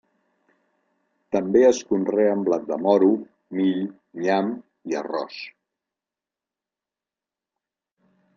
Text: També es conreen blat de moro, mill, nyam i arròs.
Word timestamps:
També 1.35 1.59
es 1.67 1.81
conreen 1.91 2.41
blat 2.47 2.65
de 2.71 2.77
moro, 2.85 3.09
mill, 3.59 3.85
nyam 4.23 4.51
i 4.95 4.99
arròs. 5.03 5.37